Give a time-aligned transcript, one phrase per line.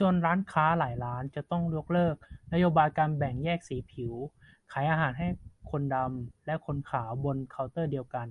[0.00, 1.22] จนร้านค้าหลายร้าน
[1.52, 2.16] ต้องยกเลิก
[2.52, 4.12] นโยบายการแบ่งแยกสีผิว
[4.72, 5.28] ขายอาหารให้
[5.70, 8.28] คนดำและคนขาวบนเคาน์เตอร์เดียวกัน